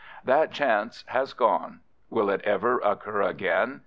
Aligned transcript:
That 0.25 0.51
chance 0.51 1.03
has 1.09 1.33
gone. 1.33 1.81
Will 2.09 2.31
it 2.31 2.41
ever 2.41 2.79
occur 2.79 3.21
again? 3.21 3.79